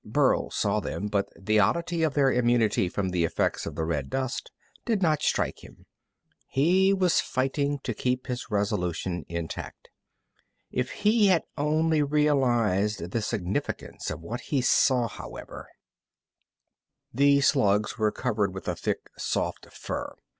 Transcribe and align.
Burl 0.03 0.49
saw 0.49 0.79
them, 0.79 1.09
but 1.09 1.29
the 1.39 1.59
oddity 1.59 2.01
of 2.01 2.15
their 2.15 2.31
immunity 2.31 2.89
from 2.89 3.09
the 3.09 3.23
effects 3.23 3.67
of 3.67 3.75
the 3.75 3.85
red 3.85 4.09
dust 4.09 4.49
did 4.83 4.99
not 4.99 5.21
strike 5.21 5.63
him. 5.63 5.85
He 6.47 6.91
was 6.91 7.21
fighting 7.21 7.77
to 7.83 7.93
keep 7.93 8.25
his 8.25 8.49
resolution 8.49 9.25
intact. 9.29 9.89
If 10.71 10.89
he 10.89 11.27
had 11.27 11.43
only 11.55 12.01
realized 12.01 13.11
the 13.11 13.21
significance 13.21 14.09
of 14.09 14.21
what 14.21 14.41
he 14.41 14.61
saw, 14.61 15.07
however 15.07 15.69
The 17.13 17.41
slugs 17.41 17.99
were 17.99 18.11
covered 18.11 18.55
with 18.55 18.67
a 18.67 18.75
thick 18.75 19.07
soft 19.19 19.67
fur. 19.71 20.15